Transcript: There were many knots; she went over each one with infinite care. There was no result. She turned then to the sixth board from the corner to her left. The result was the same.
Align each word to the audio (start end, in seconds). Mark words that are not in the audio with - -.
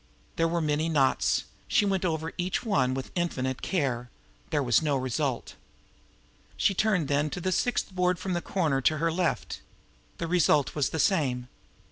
There 0.35 0.47
were 0.47 0.61
many 0.61 0.89
knots; 0.89 1.43
she 1.67 1.85
went 1.85 2.03
over 2.05 2.33
each 2.35 2.63
one 2.63 2.95
with 2.95 3.11
infinite 3.13 3.61
care. 3.61 4.09
There 4.49 4.63
was 4.63 4.81
no 4.81 4.97
result. 4.97 5.53
She 6.57 6.73
turned 6.73 7.07
then 7.07 7.29
to 7.29 7.39
the 7.39 7.51
sixth 7.51 7.91
board 7.93 8.17
from 8.17 8.33
the 8.33 8.41
corner 8.41 8.81
to 8.81 8.97
her 8.97 9.11
left. 9.11 9.61
The 10.17 10.25
result 10.25 10.73
was 10.73 10.89
the 10.89 10.97
same. 10.97 11.49